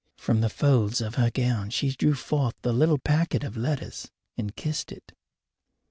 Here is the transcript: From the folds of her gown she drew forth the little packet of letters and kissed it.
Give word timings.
From 0.17 0.41
the 0.41 0.49
folds 0.49 0.99
of 0.99 1.13
her 1.13 1.29
gown 1.29 1.69
she 1.69 1.91
drew 1.91 2.15
forth 2.15 2.55
the 2.63 2.73
little 2.73 2.97
packet 2.97 3.43
of 3.43 3.55
letters 3.55 4.09
and 4.35 4.55
kissed 4.55 4.91
it. 4.91 5.13